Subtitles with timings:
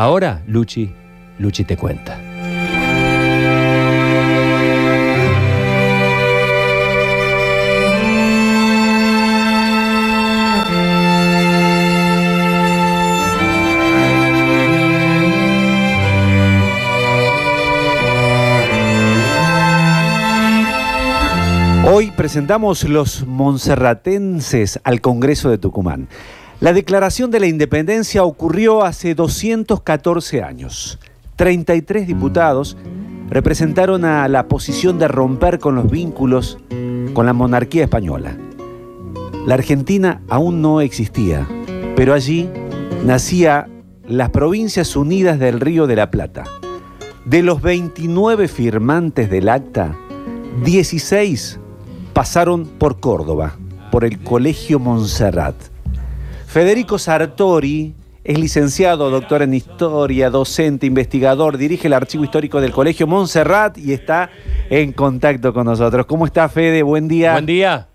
[0.00, 0.94] Ahora, Luchi,
[1.40, 2.16] Luchi te cuenta.
[21.90, 26.06] Hoy presentamos los monserratenses al Congreso de Tucumán.
[26.60, 30.98] La declaración de la independencia ocurrió hace 214 años.
[31.36, 32.76] 33 diputados
[33.30, 36.58] representaron a la posición de romper con los vínculos
[37.14, 38.36] con la monarquía española.
[39.46, 41.46] La Argentina aún no existía,
[41.94, 42.50] pero allí
[43.04, 43.68] nacía
[44.08, 46.42] las Provincias Unidas del Río de la Plata.
[47.24, 49.94] De los 29 firmantes del acta,
[50.64, 51.60] 16
[52.12, 53.56] pasaron por Córdoba,
[53.92, 55.54] por el Colegio Montserrat.
[56.48, 57.94] Federico Sartori
[58.24, 63.92] es licenciado, doctor en historia, docente, investigador, dirige el archivo histórico del Colegio Montserrat y
[63.92, 64.30] está
[64.70, 66.06] en contacto con nosotros.
[66.06, 66.82] ¿Cómo está Fede?
[66.82, 67.32] Buen día.
[67.32, 67.88] Buen día.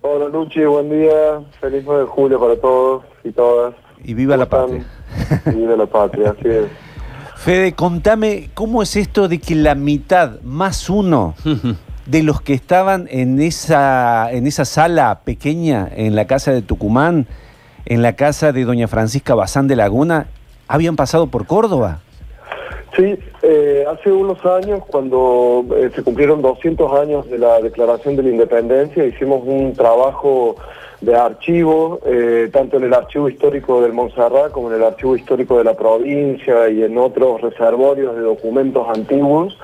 [0.00, 1.42] Hola Luchi, buen día.
[1.60, 3.74] Feliz 9 de julio para todos y todas.
[4.02, 4.82] Y viva la patria.
[5.44, 6.64] Y viva la patria, así es.
[7.36, 11.34] Fede, contame, ¿cómo es esto de que la mitad más uno
[12.06, 17.26] de los que estaban en esa, en esa sala pequeña en la casa de Tucumán,
[17.86, 20.26] en la casa de doña Francisca Bazán de Laguna,
[20.68, 22.00] habían pasado por Córdoba.
[22.96, 28.22] Sí, eh, hace unos años, cuando eh, se cumplieron 200 años de la Declaración de
[28.22, 30.56] la Independencia, hicimos un trabajo
[31.02, 35.58] de archivo, eh, tanto en el archivo histórico del Montserrat como en el archivo histórico
[35.58, 39.58] de la provincia y en otros reservorios de documentos antiguos,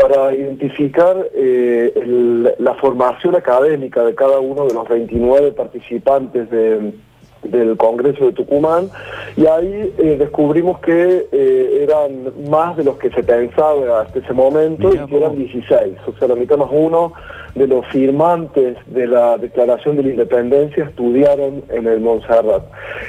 [0.00, 6.94] para identificar eh, la formación académica de cada uno de los 29 participantes de-
[7.42, 8.90] del Congreso de Tucumán
[9.36, 14.32] y ahí eh, descubrimos que eh, eran más de los que se pensaba hasta ese
[14.32, 15.38] momento Mirá y que eran vos.
[15.38, 17.12] 16, o sea, la mitad más uno
[17.54, 22.62] de los firmantes de la Declaración de la Independencia estudiaron en el Montserrat.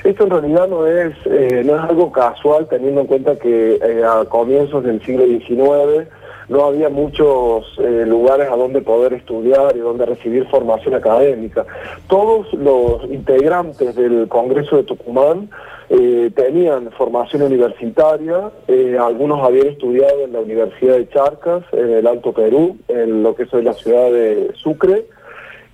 [0.03, 4.03] Esto en realidad no es, eh, no es algo casual teniendo en cuenta que eh,
[4.03, 6.07] a comienzos del siglo XIX
[6.51, 11.65] no había muchos eh, lugares a donde poder estudiar y donde recibir formación académica.
[12.07, 15.49] Todos los integrantes del Congreso de Tucumán
[15.89, 22.05] eh, tenían formación universitaria, eh, algunos habían estudiado en la Universidad de Charcas, en el
[22.05, 25.05] Alto Perú, en lo que es la ciudad de Sucre,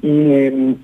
[0.03, 0.09] y
[0.51, 0.75] mm,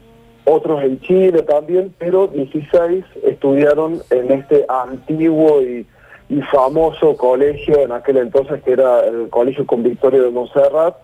[0.46, 5.86] otros en Chile también, pero 16 estudiaron en este antiguo y,
[6.34, 10.96] y famoso colegio en aquel entonces que era el Colegio Convictorio de Montserrat,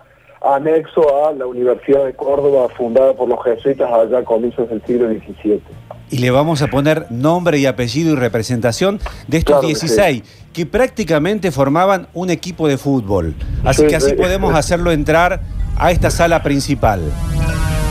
[0.41, 5.07] anexo a la Universidad de Córdoba fundada por los jesuitas allá a comienzos del siglo
[5.07, 5.61] XVII.
[6.09, 10.23] Y le vamos a poner nombre y apellido y representación de estos Claro que 16,
[10.51, 13.35] que prácticamente formaban un equipo de fútbol.
[13.63, 14.15] Así Sí, que así sí.
[14.15, 15.41] podemos hacerlo entrar
[15.77, 17.01] a esta sala principal.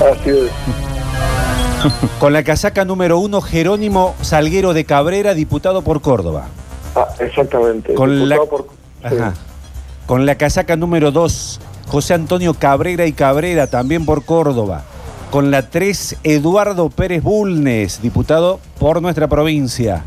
[0.01, 0.51] Así es.
[2.19, 6.49] Con la casaca número uno, Jerónimo Salguero de Cabrera, diputado por Córdoba.
[6.99, 7.95] Ah, exactamente.
[7.95, 8.37] Con la,
[9.09, 9.17] sí.
[10.07, 14.85] Con la casaca número 2, José Antonio Cabrera y Cabrera, también por Córdoba.
[15.31, 20.05] Con la 3, Eduardo Pérez Bulnes, diputado por nuestra provincia.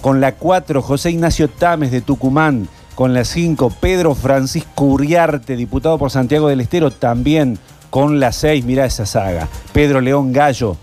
[0.00, 2.68] Con la 4, José Ignacio Tames de Tucumán.
[2.94, 7.58] Con la 5, Pedro Francisco Uriarte, diputado por Santiago del Estero, también.
[7.90, 10.76] Con la 6, mira esa saga, Pedro León Gallo.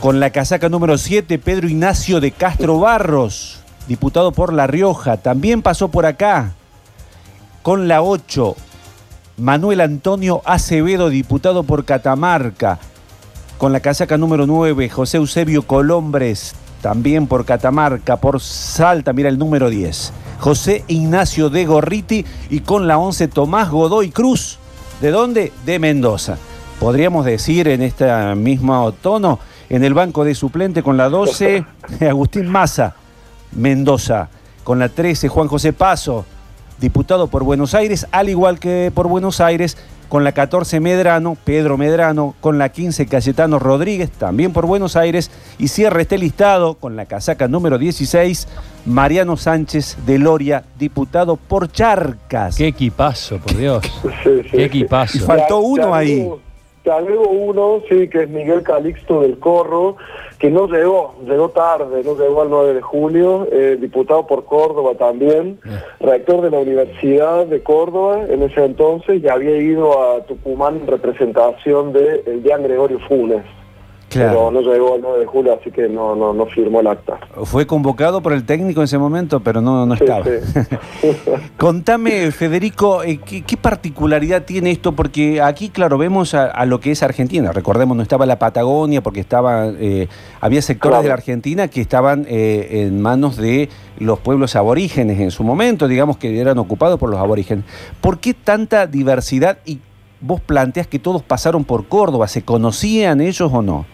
[0.00, 5.62] Con la casaca número 7, Pedro Ignacio de Castro Barros, diputado por La Rioja, también
[5.62, 6.52] pasó por acá.
[7.62, 8.54] Con la 8,
[9.38, 12.78] Manuel Antonio Acevedo, diputado por Catamarca.
[13.56, 18.18] Con la casaca número 9, José Eusebio Colombres, también por Catamarca.
[18.18, 20.12] Por Salta, mira el número 10.
[20.38, 24.58] José Ignacio de Gorriti y con la 11, Tomás Godoy Cruz.
[25.00, 25.52] ¿De dónde?
[25.66, 26.36] De Mendoza.
[26.78, 28.06] Podríamos decir en este
[28.36, 31.64] mismo tono, en el banco de suplente con la 12,
[32.08, 32.94] Agustín Maza,
[33.52, 34.28] Mendoza.
[34.64, 36.26] Con la 13, Juan José Paso,
[36.80, 39.76] diputado por Buenos Aires, al igual que por Buenos Aires,
[40.08, 45.30] con la 14 Medrano, Pedro Medrano, con la 15 Cayetano Rodríguez, también por Buenos Aires,
[45.58, 48.48] y cierra este listado con la casaca número 16,
[48.86, 52.56] Mariano Sánchez de Loria, diputado por Charcas.
[52.56, 53.84] Qué equipazo, por Dios.
[54.02, 55.18] Sí, sí, Qué equipazo.
[55.18, 56.28] Y faltó uno ahí.
[56.88, 59.98] Te agrego uno, sí, que es Miguel Calixto del Corro,
[60.38, 64.94] que no llegó, llegó tarde, no llegó al 9 de julio, eh, diputado por Córdoba
[64.94, 65.60] también,
[66.00, 70.86] rector de la Universidad de Córdoba en ese entonces, y había ido a Tucumán en
[70.86, 73.44] representación de el Gregorio Funes.
[74.26, 77.18] Pero no llegó el 9 de julio, así que no, no, no firmó el acta.
[77.44, 80.24] Fue convocado por el técnico en ese momento, pero no, no Sí, estaba.
[80.24, 81.08] sí.
[81.56, 84.92] Contame, Federico, eh, ¿qué, qué particularidad tiene esto?
[84.92, 87.52] Porque aquí, claro, vemos a, a lo que es Argentina.
[87.52, 90.08] Recordemos, no estaba la Patagonia, porque estaba, eh,
[90.40, 91.02] había sectores Claro.
[91.02, 93.68] de la Argentina que estaban eh, en manos de
[93.98, 97.64] los pueblos aborígenes en su momento, digamos que eran ocupados por los aborígenes.
[98.00, 99.80] ¿Por qué tanta diversidad y
[100.20, 102.28] vos planteas que todos pasaron por Córdoba?
[102.28, 103.86] ¿Se conocían ellos o no?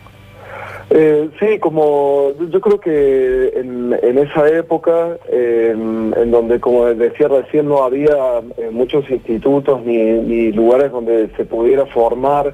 [0.90, 7.28] Eh, sí, como yo- creo que en, en esa época, eh, en, donde, como decía
[7.28, 12.52] recién, no había eh, muchos institutos ni lugares donde se pudiera formar,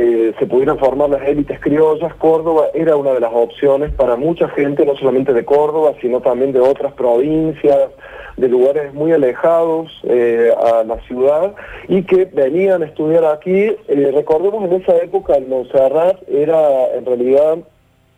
[0.00, 4.48] eh, se pudieran formar las élites criollas, Córdoba era una de las opciones para mucha
[4.50, 7.90] gente, no solamente de Córdoba, sino también de otras provincias,
[8.36, 11.52] de lugares muy alejados eh, a la ciudad
[11.88, 13.74] y que venían a estudiar aquí.
[13.88, 17.58] Eh, recordemos en esa época el Montserrat era en realidad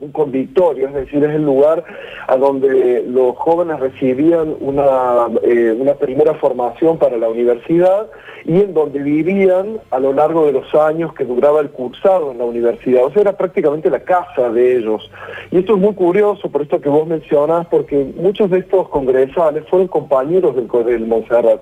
[0.01, 1.85] un convictorio, es decir, es el lugar
[2.27, 8.09] a donde los jóvenes recibían una, eh, una primera formación para la universidad
[8.45, 12.39] y en donde vivían a lo largo de los años que duraba el cursado en
[12.39, 13.05] la universidad.
[13.05, 15.11] O sea, era prácticamente la casa de ellos.
[15.51, 19.65] Y esto es muy curioso por esto que vos mencionas, porque muchos de estos congresales
[19.69, 21.61] fueron compañeros del, del Montserrat.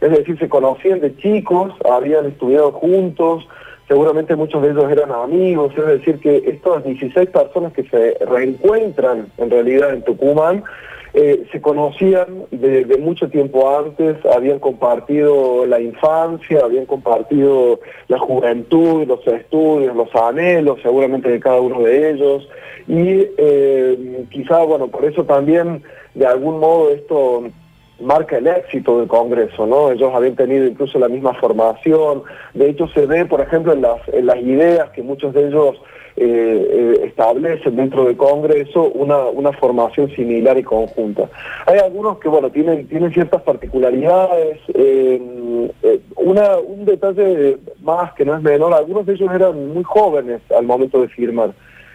[0.00, 3.46] Es decir, se conocían de chicos, habían estudiado juntos,
[3.90, 9.26] seguramente muchos de ellos eran amigos, es decir, que estas 16 personas que se reencuentran
[9.36, 10.62] en realidad en Tucumán,
[11.12, 19.08] eh, se conocían de, mucho tiempo antes, habían compartido la infancia, habían compartido la juventud,
[19.08, 22.48] los estudios, los anhelos, seguramente de cada uno de ellos,
[22.86, 25.82] y eh, quizá, bueno, por eso también
[26.14, 27.42] de algún modo esto
[28.00, 29.90] marca el éxito del Congreso, ¿no?
[29.90, 32.22] Ellos habían tenido incluso la misma formación,
[32.54, 35.76] de hecho se ve, por ejemplo, en las, ideas que muchos de ellos
[36.16, 41.28] eh, eh, establecen dentro del Congreso una, una formación similar y conjunta.
[41.66, 45.20] Hay algunos que, bueno, tienen, tienen ciertas particularidades, eh,
[46.16, 51.00] un detalle más que no es menor, algunos de ellos eran muy jóvenes al momento
[51.00, 51.52] de firmar.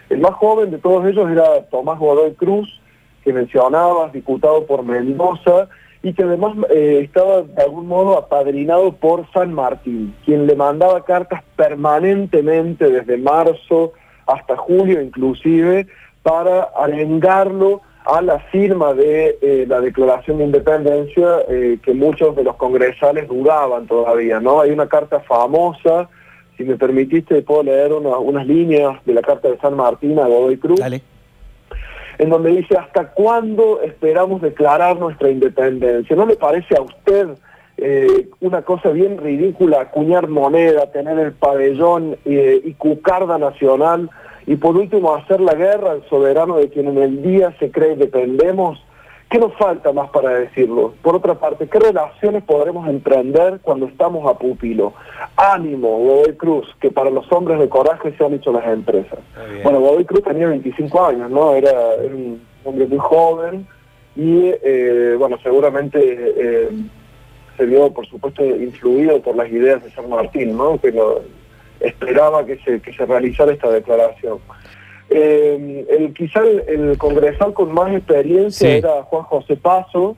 [0.08, 2.80] El más joven de todos ellos era Tomás Godoy Cruz,
[3.24, 5.68] que mencionabas, diputado por Mendoza,
[6.06, 11.04] y que además eh, estaba de algún modo apadrinado por San Martín, quien le mandaba
[11.04, 13.92] cartas permanentemente desde marzo
[14.26, 15.86] hasta julio inclusive
[16.22, 22.44] para arengarlo a la firma de eh, la Declaración de Independencia eh, que muchos de
[22.44, 24.60] los congresales dudaban todavía, ¿no?
[24.60, 26.08] Hay una carta famosa,
[26.56, 30.26] si me permitiste puedo leer una- unas líneas de la carta de San Martín a
[30.28, 30.78] Godoy Cruz.
[32.18, 36.16] En donde dice, ¿hasta cuándo esperamos declarar nuestra independencia?
[36.16, 37.28] ¿No le parece a usted
[37.78, 44.08] eh, una cosa bien ridícula acuñar moneda, tener el pabellón eh, y cucarda nacional
[44.46, 47.96] y por último hacer la guerra al soberano de quien en el día se cree
[47.96, 48.82] dependemos?
[49.28, 50.94] ¿Qué nos falta más para decirlo?
[51.02, 54.92] Por otra parte, ¿qué relaciones podremos emprender cuando estamos a pupilo?
[55.36, 59.18] Ánimo, Godoy Cruz, que para los hombres de coraje se han hecho las empresas.
[59.64, 61.54] Bueno, Godoy Cruz tenía 25 años, ¿no?
[61.54, 63.66] Era, era un hombre muy joven
[64.14, 66.68] y, eh, bueno, seguramente eh,
[67.56, 70.80] se vio, por supuesto, influido por las ideas de San Martín, ¿no?
[70.80, 71.22] Que lo-
[71.80, 74.38] esperaba que se, que se realizara esta declaración.
[75.18, 78.76] Eh, el, quizá el, el congresal con más experiencia Sí.
[78.76, 80.14] era Juan José Paso,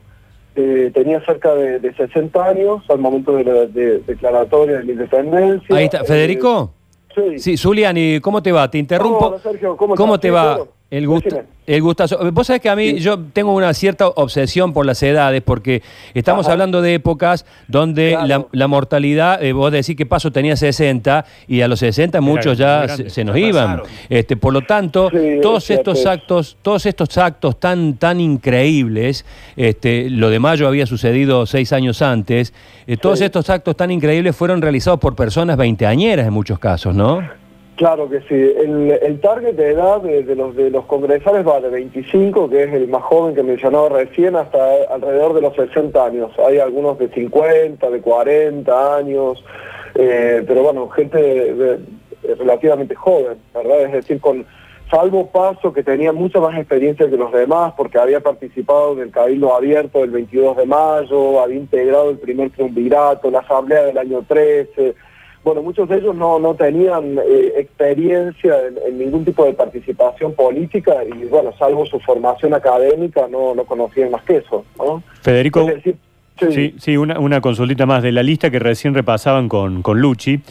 [0.57, 4.91] eh, tenía cerca de, de 60 años al momento de la de- declaratoria de la
[4.91, 5.73] independencia.
[5.73, 5.99] Ahí está.
[6.01, 6.73] Eh, ¿Federico?
[7.15, 7.39] sí.
[7.39, 8.69] Sí, Zuliani, ¿cómo te va?
[8.69, 9.27] Te interrumpo.
[9.27, 10.55] Hola, Sergio, ¿cómo te va?
[10.55, 10.67] claro.
[10.91, 12.17] El gusto, el gustazo.
[12.31, 12.99] Vos sabés que a mí Sí.
[12.99, 15.83] yo tengo una cierta obsesión por las edades, porque
[16.15, 16.53] estamos Ajá.
[16.53, 18.27] hablando de épocas donde Claro.
[18.27, 22.57] la, la mortalidad, eh, vos decís que Paso tenía 60 y a los 60 muchos
[22.57, 23.09] ya se, grande.
[23.11, 23.65] se nos iban.
[23.77, 23.85] pasaron.
[24.09, 29.25] Este, por lo tanto, Sí, todos es estos actos, todos estos actos tan, tan increíbles,
[29.55, 32.51] este, lo de Mayo había sucedido seis años antes,
[32.87, 33.25] eh, todos Sí.
[33.25, 37.21] estos actos tan increíbles fueron realizados por personas veinteañeras en muchos casos, ¿no?
[37.79, 38.35] Claro que sí.
[38.35, 42.89] El, target de edad de, los de los congresales va de 25, que es el
[42.89, 44.59] más joven que mencionaba recién, hasta
[44.93, 46.29] alrededor de los 60 años.
[46.45, 49.41] Hay algunos de 50, de 40 años,
[49.95, 51.79] eh, pero bueno, gente
[52.37, 53.83] relativamente joven, ¿verdad?
[53.83, 54.45] Es decir, con
[54.91, 59.11] salvo Paso, que tenía mucha más experiencia que los demás, porque había participado en el
[59.11, 64.25] Cabildo Abierto del 22 de mayo, había integrado el primer triunvirato, la Asamblea del año
[64.27, 64.95] 13,
[65.43, 70.33] bueno, muchos de ellos no, no tenían eh, experiencia en, en ningún tipo de participación
[70.33, 75.01] política y, bueno, salvo su formación académica, no, no conocían más que eso, ¿no?
[75.21, 75.95] Federico, Es decir,
[76.39, 79.99] sí, sí, sí, una, una consultita más de la lista que recién repasaban con, con
[79.99, 80.41] Luchi.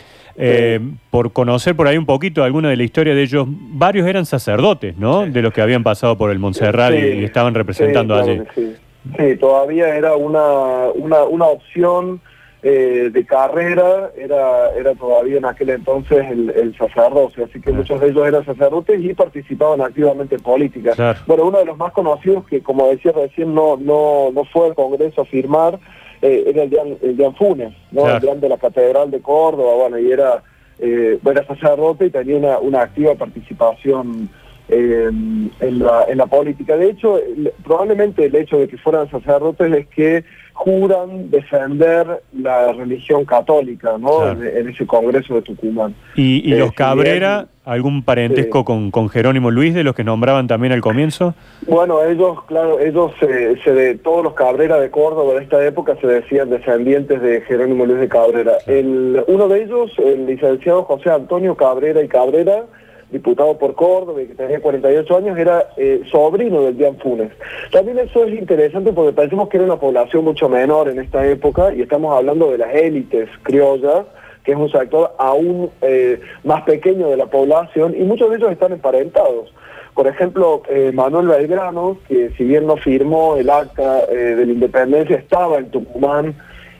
[0.40, 0.78] Eh,
[1.10, 4.96] por conocer por ahí un poquito alguna de la historia de ellos, varios eran sacerdotes,
[4.96, 5.26] ¿no?
[5.26, 8.40] De los que habían pasado por el Montserrat y, estaban representando allí.
[8.54, 12.20] Sí, todavía era una, una, una opción
[12.62, 18.00] eh, de carrera, era, era todavía en aquel entonces el, el sacerdocio, así que muchos
[18.00, 20.92] de ellos eran sacerdotes y participaban activamente en política.
[20.94, 21.18] Claro.
[21.26, 24.74] Bueno, uno de los más conocidos que, como decía recién, no, no, no fue al
[24.74, 25.78] Congreso a firmar,
[26.20, 28.02] eh, era el Jan, el Funes, ¿no?
[28.02, 28.32] Claro.
[28.32, 30.42] el de la Catedral de Córdoba, bueno, y era,
[30.80, 34.28] eh, era sacerdote y tenía una, una activa participación
[34.68, 36.76] eh, en, la, en la política.
[36.76, 40.24] De hecho, el- probablemente el hecho de que fueran sacerdotes es que
[40.58, 44.18] juran defender la religión católica, ¿no?
[44.18, 44.42] Claro.
[44.42, 45.94] En, en ese Congreso de Tucumán.
[46.16, 48.64] ¿Y, y Eh, los si Cabrera, algún parentesco Sí.
[48.64, 51.34] con, con Jerónimo Luis, de los que nombraban también al comienzo?
[51.66, 55.96] Bueno, ellos, claro, ellos, se, se de, todos los Cabrera de Córdoba de esta época
[56.00, 58.52] se decían descendientes de Jerónimo Luis de Cabrera.
[58.66, 62.64] El, uno de ellos, el licenciado José Antonio Cabrera y Cabrera,
[63.10, 67.30] diputado por Córdoba y que tenía 48 años, era eh, sobrino del Dian Funes.
[67.72, 71.72] También eso es interesante porque pensamos que era una población mucho menor en esta época
[71.74, 74.04] y estamos hablando de las élites criollas,
[74.44, 78.52] que es un sector aún eh, más pequeño de la población y muchos de ellos
[78.52, 79.52] están emparentados.
[79.94, 85.16] Por ejemplo, eh, Manuel Belgrano, que si bien no firmó el acta de la independencia,
[85.16, 86.36] estaba en Tucumán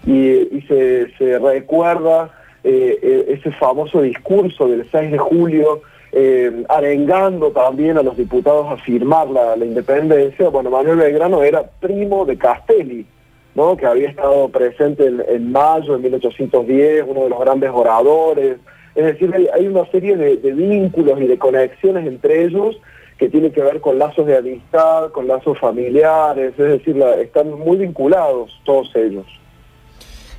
[0.06, 2.30] y, se, recuerda
[2.62, 5.82] ese famoso discurso del 6 de julio,
[6.12, 10.48] eh, arengando también a los diputados a firmar la, la independencia.
[10.48, 13.06] Bueno, Manuel Belgrano era primo de Castelli,
[13.54, 13.76] ¿no?
[13.76, 18.58] que había estado presente en, en mayo de 1810, uno de los grandes oradores.
[18.94, 22.76] Es decir, hay, hay una serie de, de vínculos y de conexiones entre ellos
[23.18, 27.50] que tienen que ver con lazos de amistad, con lazos familiares, es decir, la- están
[27.58, 29.26] muy vinculados todos ellos.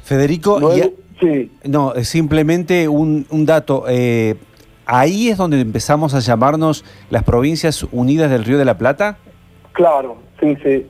[0.03, 0.71] Federico, No,
[1.19, 3.83] sí, no, simplemente un, un dato.
[3.87, 4.35] eh,
[4.91, 9.17] ahí es donde empezamos a llamarnos las Provincias Unidas del Río de la Plata.
[9.73, 10.87] Claro, sí, sí.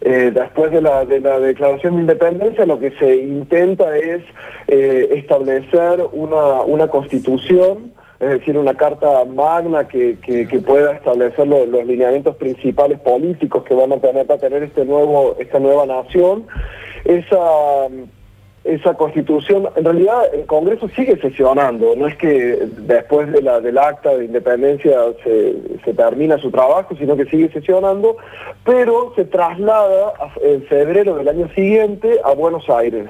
[0.00, 4.22] Eh, después de la, de la declaración de independencia, lo que se intenta es
[4.66, 11.66] eh, establecer una, una constitución, es decir, una carta magna que, que- pueda establecer lo-
[11.66, 16.46] los lineamientos principales políticos que van a tener para tener este nuevo, esta nueva nación.
[17.04, 17.36] Esa
[18.64, 23.76] esa constitución, en realidad el Congreso sigue sesionando, no es que después de la, del
[23.76, 28.16] acta de independencia se, se termina su trabajo, sino que sigue sesionando,
[28.64, 33.08] pero se traslada en febrero del año siguiente a Buenos Aires.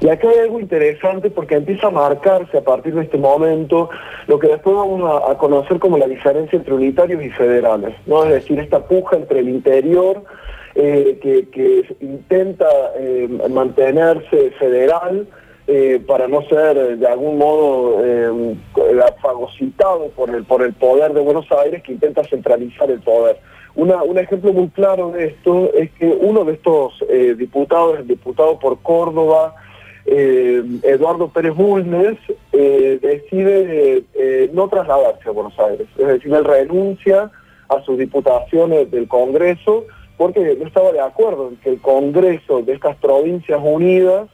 [0.00, 3.90] Y acá hay algo interesante porque empieza a marcarse a partir de este momento
[4.26, 8.24] lo que después vamos a, a conocer como la diferencia entre unitarios y federales, ¿no?
[8.24, 10.22] es decir, esta puja entre el interior
[10.74, 12.66] eh, que, intenta
[12.98, 15.26] eh, mantenerse federal
[15.66, 17.96] eh, para no ser eh, de algún modo
[19.22, 23.38] fagocitado por el, por el poder de Buenos Aires que intenta centralizar el poder.
[23.76, 27.04] Un ejemplo muy claro de esto es que uno de estos
[27.36, 29.56] diputados, el diputado por Córdoba,
[30.06, 32.16] Eduardo Pérez Bulnes,
[32.52, 34.04] decide
[34.52, 35.88] no trasladarse a Buenos Aires.
[35.98, 37.32] Es decir, él renuncia
[37.68, 42.72] a sus diputaciones del Congreso porque no estaba de acuerdo en que el Congreso de
[42.72, 44.28] estas provincias unidas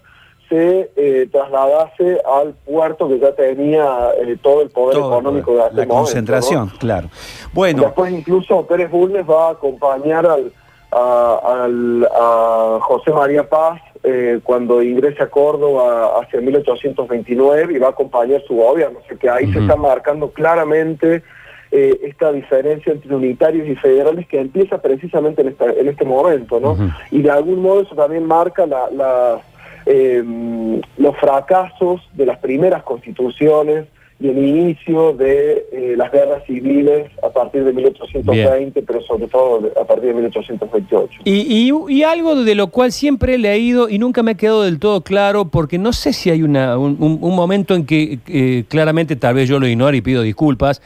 [0.49, 5.59] se eh, trasladase al puerto que ya tenía eh, todo el poder Todo, económico de
[5.59, 6.01] la aquel momento, ¿no?
[6.01, 7.09] concentración, claro.
[7.53, 10.53] Bueno, Después incluso Pérez Bulnes va a acompañar al,
[10.91, 17.89] a, al- a José María Paz eh, cuando ingrese a Córdoba hacia 1829 y va
[17.89, 18.99] a acompañar su gobierno.
[18.99, 21.23] O sea que ahí se está marcando claramente
[21.73, 26.59] eh, esta diferencia entre unitarios y federales que empieza precisamente en, esta- en este momento,
[26.61, 26.73] ¿no?
[26.73, 26.89] Ujú.
[27.11, 29.41] Y de algún modo eso también marca la- la,
[29.87, 30.23] eh,
[30.99, 33.87] los fracasos de las primeras constituciones
[34.23, 39.71] y el inicio de eh, las guerras civiles a partir de 1820, pero sobre todo
[39.81, 41.23] a partir de 1828.
[41.25, 44.63] Y, y- y algo de lo cual siempre he leído y nunca me ha quedado
[44.65, 48.65] del todo claro, porque no sé si hay una, un, un- momento en que eh,
[48.69, 50.83] claramente tal vez yo lo ignore y pido disculpas,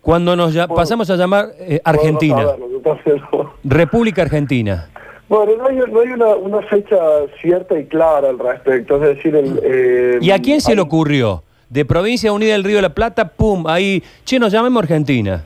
[0.00, 3.52] cuando nos ya- Puedo- pasamos a llamar eh, Argentina, entonces, no.
[3.64, 4.88] República Argentina.
[5.28, 6.96] Bueno, no hay, no hay una, una fecha
[7.40, 10.82] cierta y clara al respecto, es decir, el, eh, ¿Y a quién se hay- le
[10.82, 11.44] ocurrió?
[11.68, 15.44] De Provincia Unida del Río de la Plata, pum, ahí, che, nos llamemos Argentina.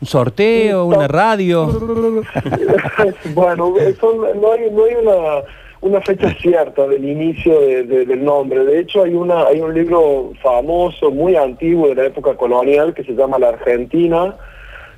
[0.00, 1.66] ¿Un sorteo, una radio?
[3.34, 5.42] bueno, son- no hay, no hay una,
[5.80, 8.64] una fecha cierta del inicio de- de- del nombre.
[8.64, 13.04] De hecho, hay, una, hay un libro famoso, muy antiguo de la época colonial, que
[13.04, 14.36] se llama La Argentina,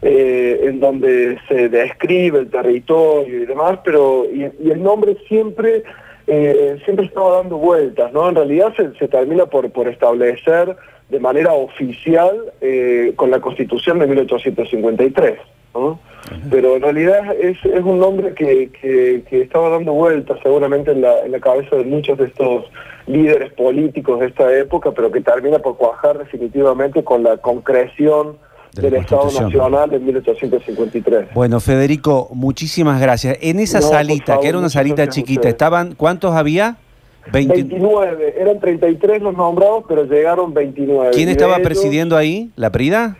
[0.02, 5.82] eh, en donde se describe el territorio y demás, pero y, y el nombre siempre
[6.28, 8.28] eh, siempre estaba dando vueltas, ¿no?
[8.28, 10.76] En realidad se, se termina por, por establecer
[11.08, 15.38] de manera oficial eh, con la Constitución de 1853.
[15.74, 15.98] ¿No?
[16.50, 21.00] Pero en realidad es, es un nombre que, que, que estaba dando vueltas seguramente en
[21.00, 22.64] la, en la cabeza de muchos de estos
[23.06, 28.36] líderes políticos de esta época, pero que termina por cuajar definitivamente con la concreción
[28.74, 29.24] De la del Estado.
[29.40, 31.28] Nacional en 1853.
[31.34, 33.38] Bueno, Federico, muchísimas gracias.
[33.40, 36.76] En esa No, salita, favor, que era una salita chiquita, estaban, ¿cuántos había?
[37.32, 41.10] 20 29, eran 33 los nombrados, pero llegaron 29.
[41.12, 42.50] ¿Quién estaba ellos, presidiendo ahí?
[42.56, 43.18] ¿La Prida?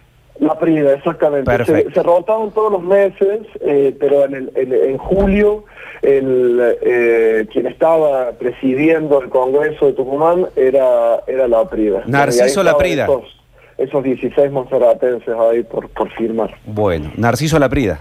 [0.59, 1.65] La Prida, exactamente.
[1.65, 5.65] Se, se rotaban todos los meses, eh, pero en, el, en, en julio
[6.03, 12.03] el, eh, quien estaba presidiendo el Congreso de Tucumán era, era La Prida.
[12.07, 13.05] Narciso Laprida.
[13.05, 13.25] Esos,
[13.79, 16.55] esos 16 monserratenses ahí por, por firmar.
[16.67, 18.01] Bueno, Narciso La Prida.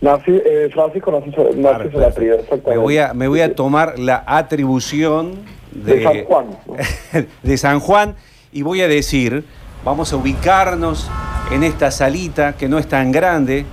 [0.00, 1.98] Narci- eh, Francisco Narciso, Narciso.
[1.98, 2.70] Laprida, exactamente.
[2.70, 5.32] Me voy a, me voy a tomar la atribución
[5.72, 6.74] de, De San Juan, ¿no?
[7.42, 8.14] de San Juan
[8.52, 9.44] y voy a decir,
[9.84, 11.08] vamos a ubicarnos
[11.50, 13.64] en esta salita que no es tan grande.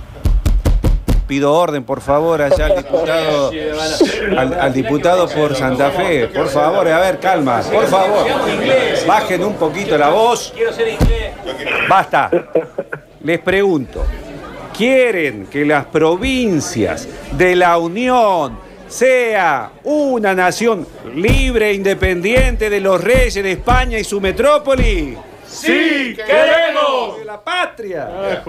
[1.26, 3.50] Pido orden, por favor, allá al diputado,
[4.60, 6.28] al, diputado por Santa Fe.
[6.28, 8.26] Por favor, a ver, calma, por favor.
[9.08, 10.54] Bajen un poquito la voz.
[11.88, 12.30] Basta.
[13.24, 14.04] Les pregunto,
[14.76, 23.02] ¿quieren que las provincias de la Unión sea una nación libre e independiente de los
[23.02, 25.18] reyes de España y su metrópoli?
[25.56, 27.18] ¡Sí, queremos!
[27.18, 28.44] ¡De la patria!